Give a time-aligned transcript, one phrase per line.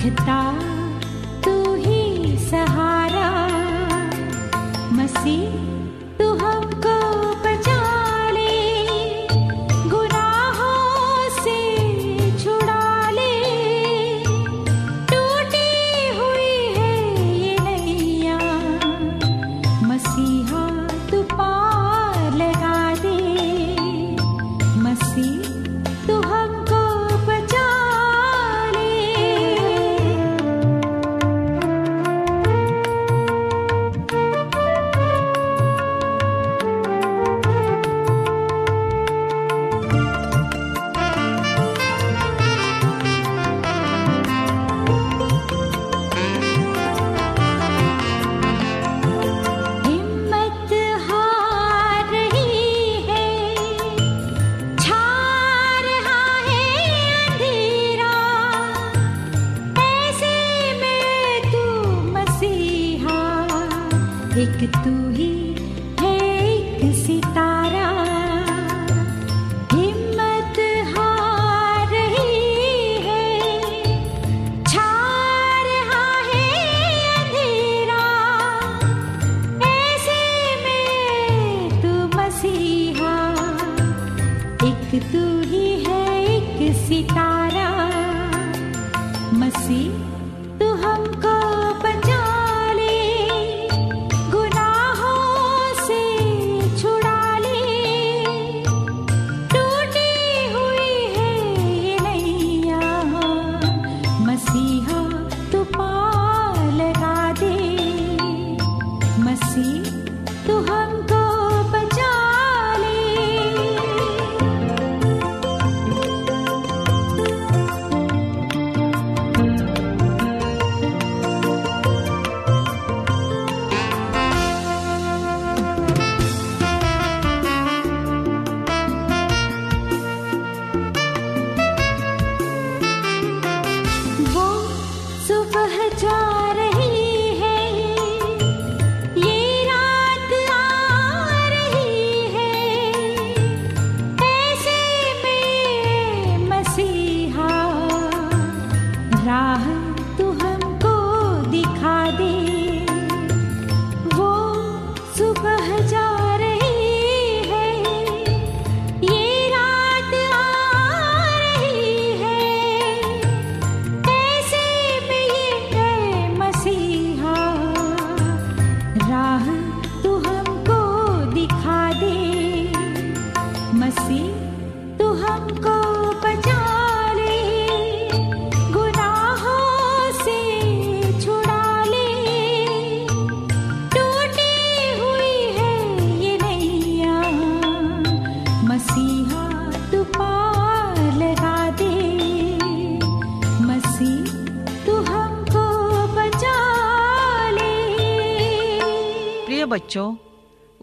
[0.00, 0.36] दिखता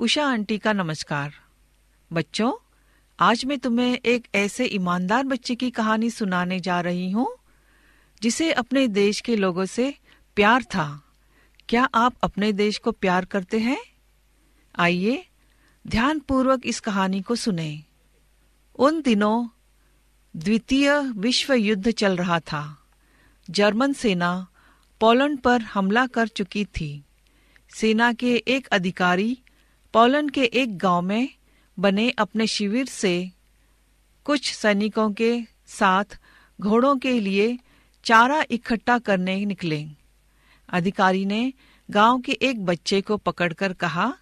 [0.09, 1.35] उषा आंटी का नमस्कार।
[2.13, 2.53] बच्चों,
[3.21, 7.37] आज मैं तुम्हें एक ऐसे ईमानदार बच्चे की कहानी सुनाने जा रही हूँ,
[8.23, 9.95] जिसे अपने देश के लोगों से
[10.37, 11.05] प्यार था।
[11.69, 13.79] क्या आप अपने देश को प्यार करते हैं?
[14.79, 15.27] आइए
[15.87, 17.85] ध्यान पूर्वक इस कहानी को सुने।
[18.79, 19.49] उन दिनों
[20.37, 22.85] द्वितीय विश्व युद्ध चल रहा था।
[23.51, 24.47] जर्मन सेना
[25.01, 27.05] पोलैंड पर हमला कर चुकी थी।
[27.71, 29.39] सेना के एक अधिकारी
[29.93, 31.29] पोलैंड के एक गाँव में
[31.79, 33.31] बने अपने शिविर से
[34.25, 36.05] कुछ सैनिकों के साथ
[36.61, 37.59] घोड़ों के लिए
[38.05, 39.87] चारा इकट्ठा करने निकले।
[40.69, 41.53] अधिकारी ने
[41.91, 44.15] गाँव के एक बच्चे को पकड़कर कहा,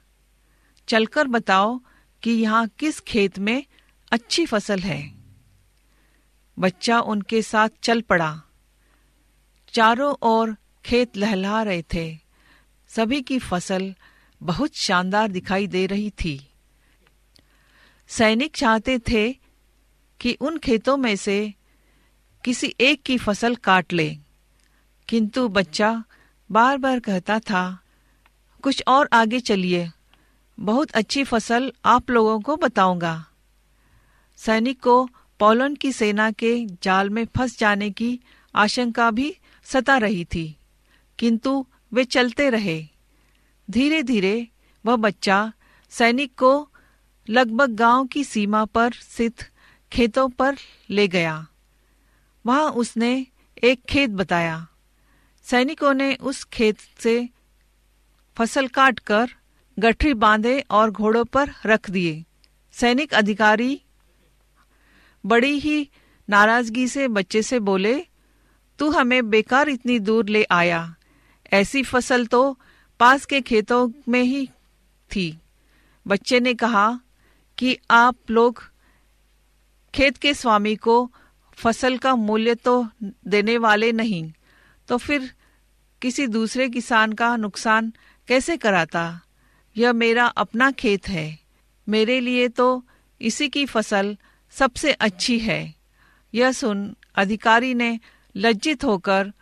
[0.89, 1.81] चलकर बताओ
[2.23, 3.65] कि यहाँ किस खेत में
[4.13, 5.15] अच्छी फ़सल है?
[6.59, 8.43] बच्चा उनके साथ चल पड़ा।
[9.69, 12.19] चारों ओर खेत लहला रहे थे।
[12.89, 13.95] सभी की फ़सल
[14.43, 16.51] बहुत शानदार दिखाई दे रही थी।
[18.09, 19.33] सैनिक चाहते थे
[20.21, 21.55] कि उन खेतों में से
[22.45, 24.17] किसी एक की फ़सल काट ले।
[25.09, 26.05] किंतु बच्चा
[26.51, 27.79] बार बार कहता था,
[28.63, 29.89] कुछ और आगे चलिए,
[30.61, 33.27] बहुत अच्छी फ़सल आप लोगों को बताऊँगा।
[34.37, 35.05] सैनिक को
[35.39, 38.21] पोलैंड की सेना के जाल में फंस जाने की
[38.55, 40.57] आशंका भी सता रही थी,
[41.19, 42.96] किंतु वे चलते रहे।
[43.71, 44.49] धीरे धीरे
[44.87, 45.53] वह बच्चा
[45.91, 46.69] सैनिक को
[47.29, 49.43] लगभग गाँव की सीमा पर स्थित
[49.93, 50.57] खेतों पर
[50.91, 51.47] ले गया।
[52.47, 53.27] वहाँ उसने
[53.65, 54.67] एक खेत बताया।
[55.43, 57.29] सैनिकों ने उस खेत से
[58.37, 59.31] फ़सल काट कर
[59.79, 62.25] गठरी बांधे और घोड़ों पर रख दिए।
[62.73, 63.83] सैनिक अधिकारी
[65.27, 65.91] बड़ी ही
[66.29, 68.07] नाराज़गी से बच्चे से बोले,
[68.79, 70.95] तू हमें बेकार इतनी दूर ले आया।
[71.53, 72.59] ऐसी फ़सल तो
[73.01, 74.47] पास के खेतों में ही
[75.11, 75.39] थी।
[76.07, 77.01] बच्चे ने कहा
[77.59, 78.63] कि आप लोग
[79.95, 81.13] खेत के स्वामी को
[81.53, 84.33] फ़सल का मूल्य तो देने वाले नहीं
[84.89, 85.31] तो फिर
[86.03, 87.93] किसी दूसरे किसान का नुकसान
[88.29, 89.21] कैसे कराता?
[89.77, 91.39] यह मेरा अपना खेत है।
[91.89, 92.85] मेरे लिए तो
[93.21, 94.17] इसी की फ़सल
[94.51, 95.75] सबसे अच्छी है।
[96.35, 97.99] यह सुन अधिकारी ने
[98.37, 99.33] लज्जित होकर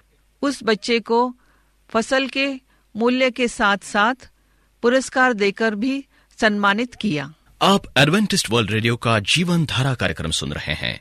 [0.43, 1.35] उस बच्चे को
[1.91, 2.64] फ़सल के
[2.97, 4.29] मूल्य के साथ साथ
[4.83, 6.05] पुरस्कार देकर भी
[6.39, 7.33] सम्मानित किया।
[7.63, 11.01] आप एडवेंटिस्ट वर्ल्ड रेडियो का जीवन धारा कार्यक्रम सुन रहे हैं।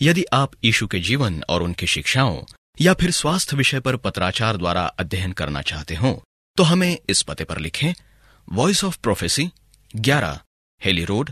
[0.00, 2.42] यदि आप यीशु के जीवन और उनकी शिक्षाओं
[2.80, 6.22] या फिर स्वास्थ्य विषय पर पत्राचार द्वारा अध्ययन करना चाहते हो
[6.56, 7.92] तो हमें इस पते पर लिखें
[8.48, 9.48] voice of prophecy
[9.96, 10.38] 11
[10.84, 11.30] Hailey road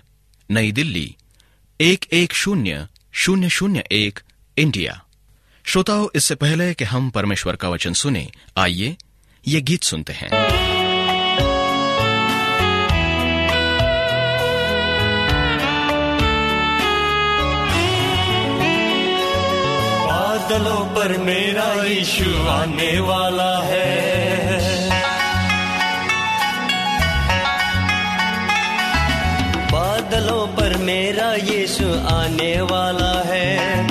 [0.51, 1.17] Nai Delhi,
[1.81, 4.21] एक एक शून्य शून्य शून्य एक
[4.59, 5.01] इंडिया
[5.65, 8.97] श्रोताओं, इससे पहले कि हम परमेश्वर का वचन सुने, आइए
[9.47, 10.29] ये गीत सुनते हैं।
[20.07, 23.95] बादलों पर मेरा यीशु आने वाला है।
[29.73, 33.83] बादलों पर मेरा यीशु आने वाला है।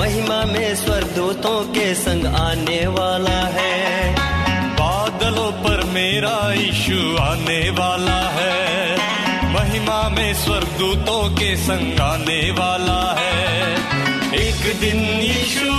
[0.00, 3.81] महिमा में स्वर्गदूतों के संग आने वाला है।
[5.92, 8.96] मेरा यीशु आने वाला है।
[9.52, 13.74] महिमा में स्वर्गदूतों के संग आने वाला है।
[14.34, 15.71] एक दिन यीशु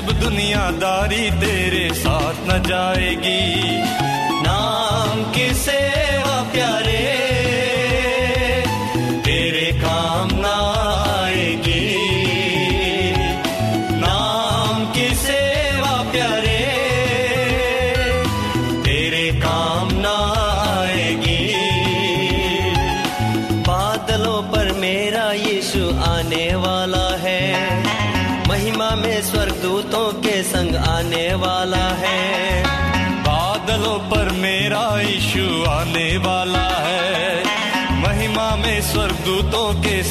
[0.00, 4.09] सब दुनियादारी तेरे साथ न जाएगी।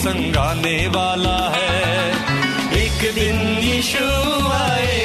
[0.09, 2.09] संगाने वाला है।
[2.75, 4.05] एक दिन यीशु
[4.51, 4.98] आए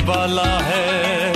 [0.00, 1.32] वाला है।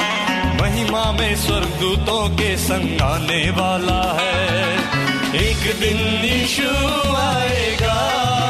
[0.62, 4.78] महिमा में स्वर्गदूतों के संग आने वाला है।
[5.35, 6.68] एक दिन निशु
[7.16, 8.43] आएगा।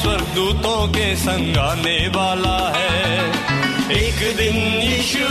[0.00, 3.26] स्वर्गदूतों के संग आने वाला है।
[3.98, 5.26] एक दिन यीशु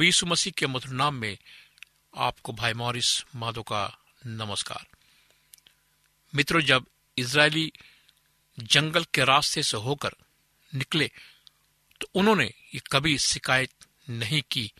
[0.00, 1.38] यीशु मसीह के मधुर नाम में
[2.16, 4.86] आपको भाई मॉरिस माधो का नमस्कार।
[6.34, 6.86] मित्रों, जब
[7.18, 7.72] इज़राइली
[8.58, 10.10] जंगल के रास्ते से होकर
[10.74, 11.10] निकले
[12.00, 12.44] तो उन्होंने
[12.74, 13.70] ये कभी शिकायत
[14.10, 14.72] नहीं की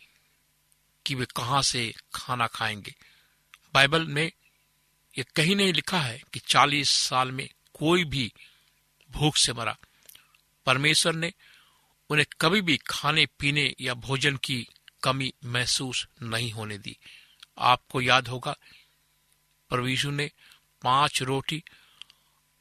[1.05, 2.95] कि वे कहाँ से खाना खाएँगे।
[3.73, 4.31] बाइबल में
[5.17, 8.33] ये कहीं नहीं लिखा है कि चालीस साल में कोई भी
[9.11, 9.77] भूख से मरा।
[10.65, 11.33] परमेश्वर ने
[12.09, 14.67] उन्हें कभी भी खाने, पीने या भोजन की
[15.03, 16.97] कमी महसूस नहीं होने दी।
[17.59, 18.55] आपको याद होगा
[19.71, 20.29] परवीशु ने
[20.81, 21.63] पाँच रोटी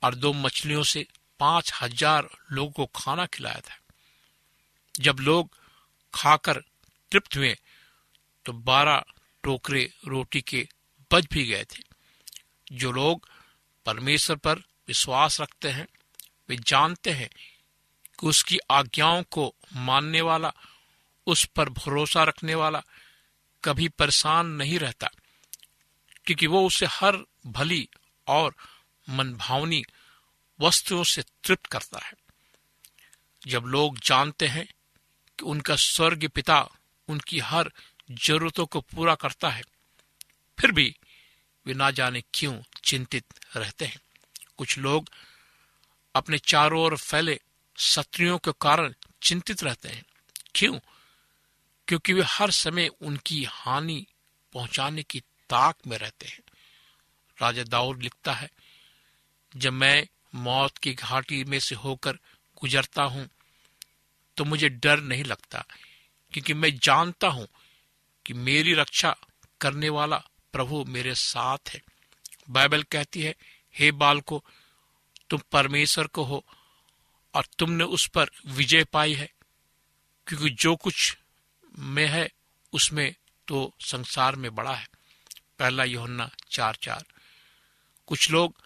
[0.03, 1.07] और दो मछलियों से
[1.41, 3.79] पाँच हज़ार लोगों को खाना खिलाया था।
[4.95, 5.57] जब लोग
[6.15, 6.63] खाकर
[7.13, 7.57] तृप्त हुए
[8.47, 9.03] तो बारह
[9.45, 10.67] टोकरे रोटी के
[11.11, 11.83] बच भी गए थे।
[12.73, 13.29] जो लोग
[13.87, 14.59] परमेश्वर पर
[14.89, 15.87] विश्वास रखते हैं,
[16.49, 17.29] वे जानते हैं
[18.19, 20.53] कि उसकी आज्ञाओं को मानने वाला
[21.27, 22.83] उस पर भरोसा रखने वाला
[23.65, 25.09] कभी परेशान नहीं रहता,
[26.25, 27.89] क्योंकि वो उसे हर भली
[28.27, 28.55] और
[29.11, 29.83] मनभावनी
[30.61, 32.13] वस्तुओं से तृप्त करता है।
[33.47, 34.67] जब लोग जानते हैं
[35.39, 36.69] कि उनका स्वर्ग पिता
[37.09, 37.73] उनकी हर
[38.11, 39.63] जरूरतों को पूरा करता है,
[40.59, 40.97] फिर भी
[41.67, 43.25] वे ना जाने क्यों चिंतित
[43.57, 44.01] रहते हैं।
[44.57, 45.11] कुछ लोग
[46.15, 47.41] अपने चारों ओर फैले
[47.77, 50.05] शत्रुओं के कारण चिंतित रहते हैं।
[50.55, 50.79] क्यों?
[51.93, 54.07] क्योंकि वे हर समय उनकी हानि
[54.53, 55.19] पहुँचाने की
[55.51, 56.39] ताक में रहते हैं।
[57.39, 58.49] राजा दाऊद लिखता है,
[59.55, 62.19] जब मैं मौत की घाटी में से होकर
[62.63, 63.29] गुजरता हूँ
[64.37, 65.65] तो मुझे डर नहीं लगता,
[66.33, 67.47] क्योंकि मैं जानता हूँ
[68.27, 69.15] कि मेरी रक्षा
[69.61, 70.23] करने वाला
[70.55, 71.83] प्रभु मेरे साथ है।
[72.51, 73.35] बाइबल कहती है,
[73.75, 74.45] हे बाल को
[75.31, 76.45] तुम परमेश्वर को हो
[77.35, 79.31] और तुमने उस पर विजय पाई है,
[80.27, 81.17] क्योंकि जो कुछ
[81.79, 82.31] में है,
[82.73, 83.15] उसमें
[83.49, 84.89] तो संसार में बड़ा है।
[85.59, 87.05] पहला योहन्ना चार चार।
[88.07, 88.63] कुछ लोग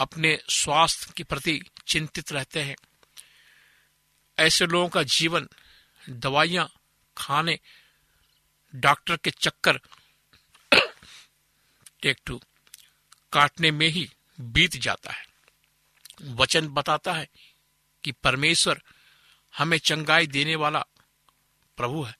[0.00, 2.76] अपने स्वास्थ्य के प्रति चिंतित रहते हैं।
[4.38, 5.48] ऐसे लोगों का जीवन,
[6.10, 6.72] दवाइयाँ,
[7.18, 7.60] खाने,
[8.74, 9.80] डॉक्टर के चक्कर
[12.02, 12.40] टेक टू
[13.32, 15.26] काटने में ही बीत जाता है।
[16.22, 17.28] वचन बताता है
[18.04, 18.82] कि परमेश्वर
[19.58, 20.84] हमें चंगाई देने वाला
[21.76, 22.18] प्रभु है।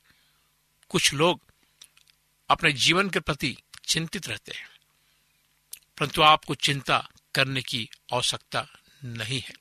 [0.90, 1.40] कुछ लोग
[2.50, 4.68] अपने जीवन के प्रति चिंतित रहते हैं,
[5.98, 6.98] परंतु आपको चिंता
[7.34, 8.66] करने की आवश्यकता
[9.04, 9.54] नहीं है।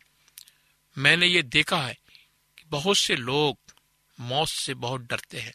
[0.97, 1.93] मैंने ये देखा है
[2.57, 3.57] कि बहुत से लोग
[4.19, 5.53] मौत से बहुत डरते हैं।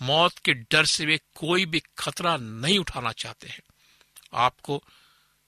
[0.00, 3.62] मौत के डर से वे कोई भी खतरा नहीं उठाना चाहते हैं।
[4.34, 4.82] आपको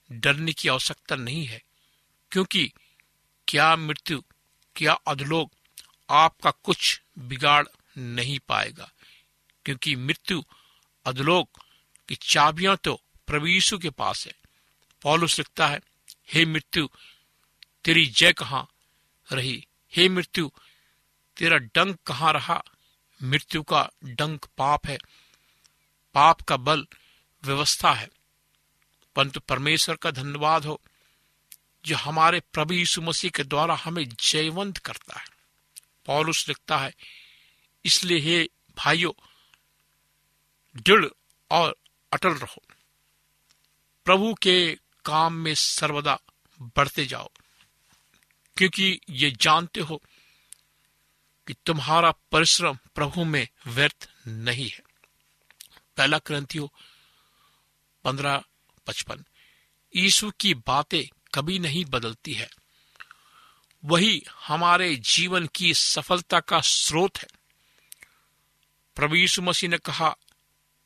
[0.09, 1.61] डरने की आवश्यकता नहीं है,
[2.31, 2.71] क्योंकि
[3.47, 4.21] क्या मृत्यु,
[4.75, 5.51] क्या अधलोक
[6.09, 7.65] आपका कुछ बिगाड़
[7.97, 8.89] नहीं पाएगा।
[9.65, 10.43] क्योंकि मृत्यु
[11.05, 11.49] अधलोक
[12.09, 14.35] की चाबियाँ तो प्रभु के पास है।
[15.01, 15.81] पॉलुस लिखता है,
[16.33, 16.89] हे मृत्यु,
[17.83, 18.69] तेरी जय कहाँ
[19.31, 19.67] रही?
[19.95, 20.51] हे मृत्यु,
[21.37, 22.63] तेरा डंक कहाँ रहा?
[23.23, 24.97] मृत्यु का डंक पाप है।
[26.13, 26.87] पाप का बल
[27.43, 28.09] व्यवस्था है।
[29.15, 30.81] परंतु परमेश्वर का धन्यवाद हो,
[31.85, 35.25] जो हमारे प्रभु यीशु मसीह के द्वारा हमें जयवंत करता है।
[36.05, 36.95] पौलुस लिखता है,
[37.85, 39.11] इसलिए हे भाइयों
[40.75, 41.05] दृढ़
[41.51, 41.75] और
[42.13, 42.61] अटल रहो।
[44.05, 46.19] प्रभु के काम में सर्वदा
[46.61, 47.29] बढ़ते जाओ,
[48.57, 50.01] क्योंकि ये जानते हो
[51.47, 54.81] कि तुम्हारा परिश्रम प्रभु में व्यर्थ नहीं है।
[55.97, 56.71] पहला क्रंथियो
[58.03, 58.43] पंद्रह
[58.87, 59.25] पचपन,
[59.95, 62.49] यीशु की बातें कभी नहीं बदलती है।
[63.85, 67.27] वही हमारे जीवन की सफलता का स्रोत है।
[68.95, 70.15] प्रभु यीशु मसीह ने कहा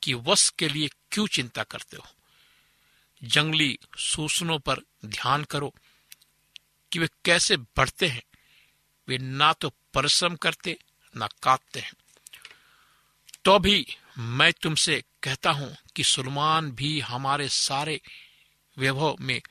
[0.04, 2.08] कि वस के लिए क्यों चिंता करते हो?
[3.24, 5.76] जंगली सूचनों पर ध्यान करो
[6.92, 8.24] कि वे कैसे बढ़ते हैं।
[9.08, 10.78] वे ना तो परिश्रम करते,
[11.18, 11.94] ना काटते हैं।
[13.46, 18.02] तो भी मैं तुमसे कहता हूँ कि सुलमान भी हमारे सारे
[18.78, 19.42] वैभव में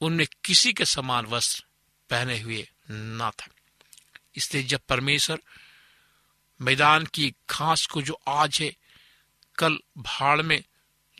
[0.00, 1.64] उनमें किसी के समान वस्त्र
[2.10, 3.46] पहने हुए ना था।
[4.36, 5.42] इसलिए जब परमेश्वर
[6.60, 8.76] मैदान की घास को जो आज है
[9.58, 10.64] कल भाड़ में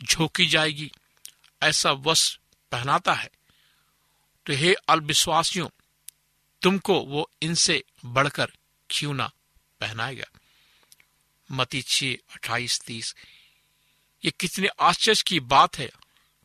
[0.03, 0.91] झोंकी जाएगी,
[1.63, 2.39] ऐसा वस्त्र
[2.71, 3.29] पहनाता है।
[4.45, 5.69] तो हे अल्पविश्वासियों,
[6.61, 8.51] तुमको वो इनसे बढ़कर
[8.89, 9.31] क्यों ना
[9.79, 10.25] पहनाएगा?
[11.51, 13.15] मती छ, अट्ठाईस, तीस।
[14.25, 15.87] ये कितने आश्चर्य की बात है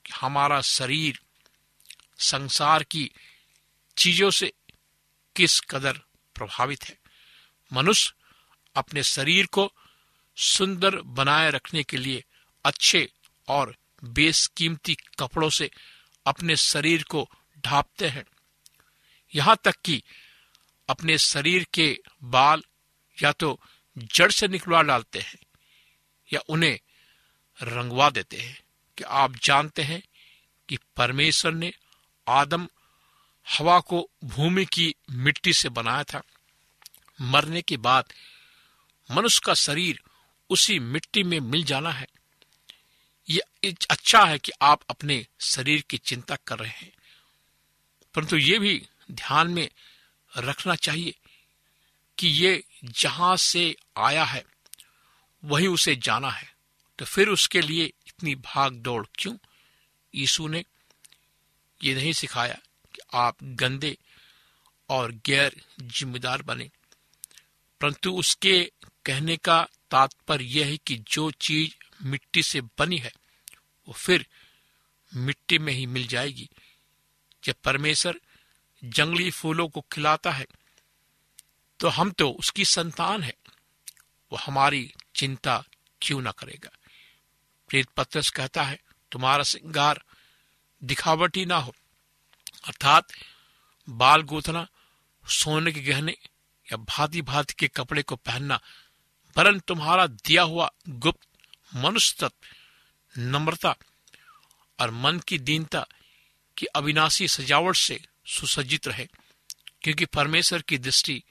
[0.06, 1.20] कि हमारा शरीर
[2.18, 3.10] संसार की
[3.98, 4.52] चीज़ों से
[5.36, 5.92] किस कदर
[6.34, 6.98] प्रभावित है।
[7.72, 8.14] मनुष्य
[8.76, 9.72] अपने शरीर को
[10.36, 12.24] सुंदर बनाए रखने के लिए
[12.64, 13.12] अच्छे
[13.48, 15.70] और बेसकीमती कपड़ों से
[16.26, 17.30] अपने शरीर को
[17.64, 18.24] ढापते हैं।
[19.34, 20.02] यहाँ तक कि
[20.88, 22.62] अपने शरीर के बाल
[23.22, 23.60] या तो
[23.98, 25.38] जड़ से निकलवा डालते हैं
[26.32, 26.78] या उन्हें
[27.62, 28.62] रंगवा देते हैं
[28.98, 30.02] कि आप जानते हैं
[30.68, 31.72] कि परमेश्वर ने
[32.28, 32.68] आदम
[33.58, 36.22] हवा को भूमि की मिट्टी से बनाया था।
[37.20, 38.12] मरने के बाद
[39.10, 40.00] मनुष्य का शरीर
[40.54, 42.06] उसी मिट्टी में मिल जाना है।
[43.30, 43.40] यह
[43.90, 46.92] अच्छा है कि आप अपने शरीर की चिंता कर रहे हैं।
[48.14, 49.68] परंतु ये भी ध्यान में
[50.38, 51.14] रखना चाहिए
[52.18, 54.44] कि ये जहाँ से आया है,
[55.44, 56.56] वही उसे जाना है।
[56.98, 59.36] तो फिर उसके लिए इतनी भाग दौड़ क्यों?
[60.14, 60.64] यीशु ने
[61.84, 62.54] ये नहीं सिखाया
[62.94, 63.98] कि आप गंदे
[64.88, 66.70] और गैर जिम्मेदार बने।
[67.80, 68.72] परंतु उसके
[69.06, 73.12] कहने का तात्पर्य यह है कि जो चीज़ मिट्टी से बनी है,
[73.88, 74.26] वो फिर
[75.14, 76.48] मिट्टी में ही मिल जाएगी।
[77.44, 78.20] जब परमेश्वर
[78.84, 80.46] जंगली फूलों को खिलाता है
[81.80, 83.34] तो हम तो उसकी संतान है।
[84.32, 85.64] वो हमारी चिंता
[86.02, 86.70] क्यों ना करेगा?
[87.68, 88.80] प्रेत पत्रस कहता है,
[89.12, 90.04] तुम्हारा श्रृंगार
[90.84, 91.74] दिखावटी ना हो।
[92.64, 93.12] अर्थात
[93.88, 94.68] बाल गोथना,
[95.28, 96.12] सोने के गहने
[96.66, 98.60] या भांति भांति के कपड़े को पहनना
[99.36, 101.28] वरन तुम्हारा दिया हुआ गुप्त
[101.74, 102.46] मनुष्य तत्व
[103.20, 103.76] नम्रता
[104.80, 105.86] और मन की दीनता
[106.56, 109.08] की अविनाशी सजावट से सुसज्जित रहे,
[109.82, 111.22] क्योंकि परमेश्वर की दृष्टि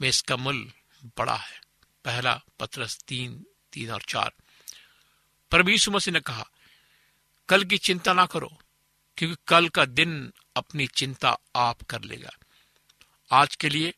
[0.00, 0.72] में इसका मूल
[1.04, 1.60] बड़ा है।
[2.04, 4.32] पहला पत्रस तीन तीन और चार।
[5.50, 6.48] पर यीशु मसीह ने कहा,
[7.48, 8.58] कल की चिंता ना करो,
[9.16, 12.30] क्योंकि कल का दिन अपनी चिंता आप कर लेगा।
[13.30, 13.94] आज के लिए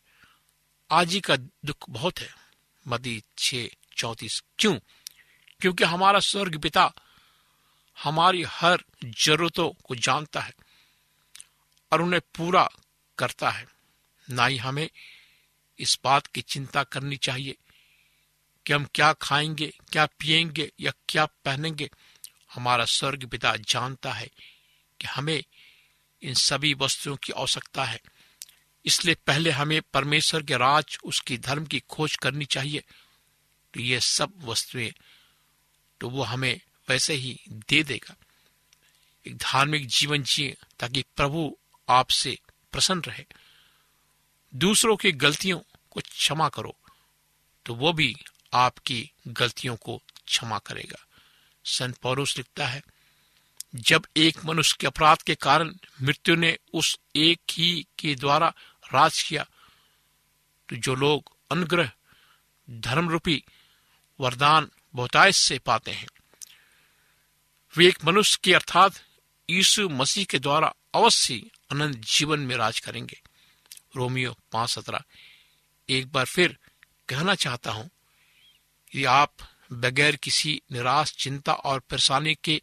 [0.91, 2.46] आज ही का दुख बहुत है।
[2.89, 3.55] मदी छ
[3.97, 4.79] चौतीस। क्यों?
[5.61, 6.93] क्योंकि हमारा स्वर्ग पिता
[8.05, 10.53] हमारी हर जरूरतों को जानता है
[11.93, 12.69] और उन्हें पूरा
[13.19, 13.67] करता है।
[14.31, 14.91] ना ही हमें
[15.79, 17.57] इस बात की चिंता करनी चाहिए
[18.67, 21.91] कि हम क्या खाएँगे, क्या पिएँगे या क्या पहनेंगे।
[22.55, 24.27] हमारा स्वर्ग पिता जानता है
[25.01, 25.45] कि हमें
[26.23, 28.01] इन सभी वस्तुओं की आवश्यकता है।
[28.87, 32.83] इसलिए पहले हमें परमेश्वर के राज, उसकी धर्म की खोज करनी चाहिए।
[33.75, 34.93] तो ये सब वस्तुएँ
[36.01, 38.15] तो वो हमें वैसे ही दे देगा।
[39.27, 41.57] एक धार्मिक जीवन जिए, ताकि प्रभु
[41.89, 42.39] आपसे
[42.73, 43.25] प्रसन्न रहे।
[44.55, 45.59] दूसरों की गलतियों
[45.91, 46.77] को क्षमा करो
[47.67, 48.15] तो वो भी
[48.53, 49.97] आपकी गलतियों को
[50.27, 51.05] क्षमा करेगा।
[51.65, 52.83] संत पौरुष लिखता है,
[53.75, 58.53] जब एक मनुष्य के अपराध के कारण मृत्यु ने उस एक ही के द्वारा
[58.95, 59.47] राज किया
[60.69, 61.91] तो जो लोग अनुग्रह
[62.71, 63.45] धर्म रूपी
[64.21, 66.07] वरदान, बहुतायत से पाते हैं,
[67.77, 68.93] वे एक मनुष्य के अर्थात
[69.51, 73.21] यीशु मसीह के द्वारा अवश्य अनंत जीवन में राज करेंगे।
[73.97, 75.03] रोमियो पाँच सत्रह।
[75.89, 76.59] एक बार फिर
[77.09, 79.35] कहना चाहता हूँ यदि आप
[79.73, 82.63] बगैर किसी निराश, चिंता और परेशानी के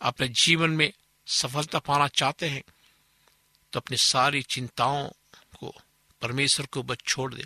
[0.00, 0.92] अपने जीवन में
[1.26, 2.62] सफलता पाना चाहते हैं
[3.72, 5.17] तो अपनी सारी चिंताओं को
[6.22, 7.42] परमेश्वर को ऊपर छोड़ दे।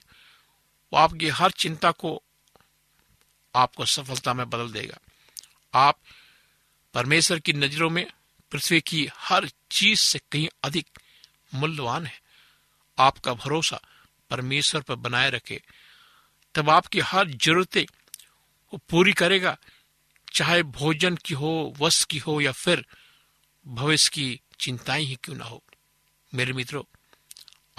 [0.92, 2.22] वो आपकी हर चिंता को
[3.56, 4.98] आपको सफलता में बदल देगा।
[5.74, 5.98] आप
[6.94, 8.06] परमेश्वर की नज़रों में
[8.50, 10.86] पृथ्वी की हर चीज़ से कहीं अधिक
[11.54, 12.22] मूल्यवान है।
[12.98, 13.80] आपका भरोसा
[14.30, 15.62] परमेश्वर पर बनाए रखे।
[16.54, 17.84] तब आपकी हर जरूरतें
[18.72, 19.58] वो पूरी करेगा।
[20.32, 22.86] चाहे भोजन की हो, वस्त्र की हो, या फिर
[23.66, 25.62] भविष्य की चिंताएँ ही क्यों ना हो।
[26.34, 26.82] मेरे मित्रों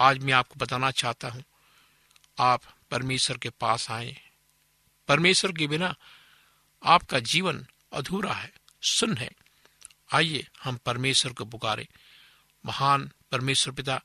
[0.04, 1.44] आज मैं आपको बताना चाहता हूँ,
[2.38, 4.16] आप परमेश्वर के पास आए।
[5.08, 5.94] परमेश्वर के बिना
[6.82, 9.30] आपका जीवन अधूरा है, सुन है।
[10.14, 11.88] आइए हम परमेश्वर को पुकारे।
[12.64, 14.00] महान परमेश्वर पिता,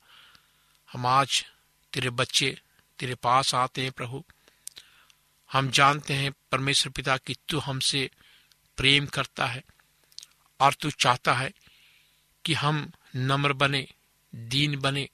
[0.94, 1.46] हम आज
[1.94, 2.62] तेरे बच्चे,
[3.00, 4.24] तेरे पास आते हैं प्रभु।
[5.50, 8.10] हम जानते हैं परमेश्वर पिता कि तू हमसे
[8.78, 9.64] प्रेम करता है
[10.60, 11.54] और तू चाहता है
[12.46, 13.88] कि हम नम्र बने,
[14.36, 15.10] दीन बने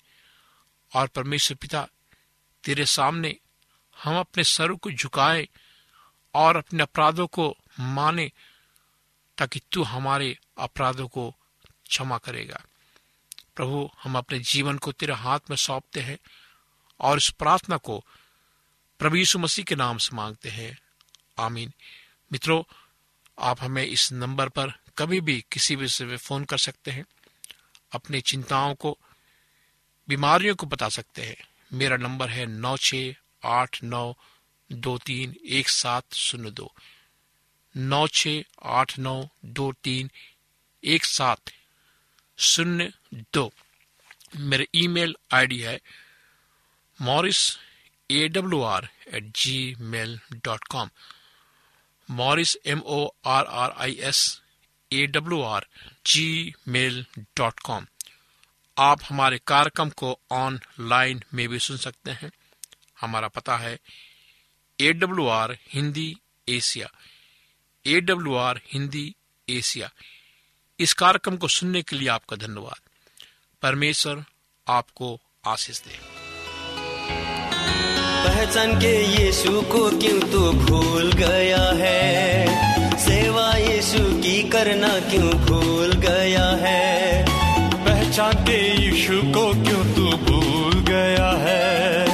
[0.95, 1.87] और परमेश्वर पिता,
[2.63, 3.35] तेरे सामने
[4.03, 5.49] हम अपने सर को झुकाए
[6.33, 8.31] और अपने अपराधों को माने,
[9.37, 11.35] ताकि तू हमारे अपराधों को
[11.87, 12.63] क्षमा करेगा।
[13.55, 16.17] प्रभु, हम अपने जीवन को तेरे हाथ में सौंपते हैं
[16.99, 18.05] और इस प्रार्थना को
[18.99, 20.79] प्रभु यीशु मसीह के नाम से मांगते हैं।
[21.39, 21.73] आमीन।
[22.31, 22.63] मित्रों,
[23.39, 27.05] आप हमें इस नंबर पर कभी भी किसी भी से फ़ोन कर सकते हैं।
[27.91, 28.97] अपनी चिंताओं को
[30.07, 31.35] बीमारियों को बता सकते हैं।
[31.71, 32.95] मेरा नंबर है नौ छ
[33.45, 34.13] आठ नौ
[34.69, 36.71] दो तीन एक सात शून्य दो।
[37.75, 38.27] नौ छ
[38.73, 39.15] आठ नौ
[39.57, 40.09] दो तीन
[40.83, 41.51] एक सात
[42.37, 42.91] शून्य
[43.33, 43.51] दो।
[44.35, 45.79] मेरे ईमेल आईडी है
[46.99, 47.39] Morris
[48.09, 49.31] A W R at
[49.81, 50.89] gmail dot com.
[52.09, 54.21] Morris M O R R I S
[54.91, 55.65] A W R
[56.67, 57.05] gmail
[57.37, 57.85] dot com.
[58.77, 62.31] आप हमारे कार्यक्रम को ऑनलाइन में भी सुन सकते हैं।
[63.01, 63.79] हमारा पता है
[64.79, 66.17] A W R Hindi
[66.49, 66.87] Asia.
[67.85, 69.15] A W R Hindi
[69.49, 69.91] Asia.
[70.79, 72.79] इस कार्यक्रम को सुनने के लिए आपका धन्यवाद।
[73.61, 74.23] परमेश्वर
[74.67, 75.99] आपको आशीष दे।
[78.29, 82.47] पहचान के यीशु को क्यों तो भूल गया है?
[83.05, 87.04] सेवा यीशु की करना क्यों भूल गया है?
[88.15, 92.05] पहचानते यीशु को क्यों तू भूल गया है?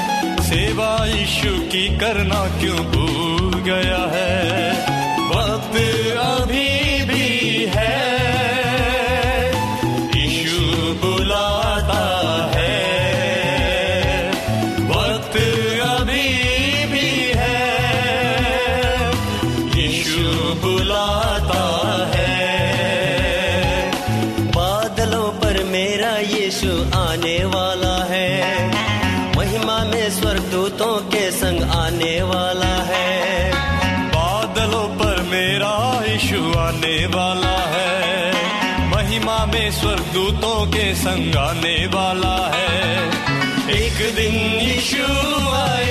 [0.41, 4.71] सेवा यीशु की करना क्यों भूल गया है?
[5.29, 5.75] वक्त
[6.17, 8.11] अभी भी है।
[10.93, 12.03] बुलाता
[12.55, 12.81] है।
[15.79, 16.27] अभी
[16.85, 17.71] भी है।
[20.61, 21.80] बुलाता
[39.31, 43.07] महिमा में स्वर्गदूतों के संग आने वाला है।
[43.71, 45.03] एक दिन यीशु
[45.53, 45.90] आएगा